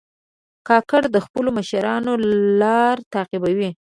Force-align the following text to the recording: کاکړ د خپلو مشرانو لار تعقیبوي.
کاکړ 0.67 1.01
د 1.15 1.17
خپلو 1.25 1.49
مشرانو 1.57 2.13
لار 2.61 2.95
تعقیبوي. 3.13 3.69